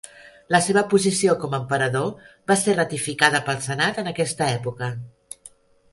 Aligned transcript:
La 0.53 0.59
seva 0.67 0.81
posició 0.93 1.35
com 1.43 1.53
a 1.53 1.59
emperador 1.65 2.09
va 2.53 2.57
ser 2.63 2.75
ratificada 2.79 3.45
pel 3.51 3.63
Senat 3.67 4.01
en 4.05 4.11
aquesta 4.13 4.49
època. 4.59 4.91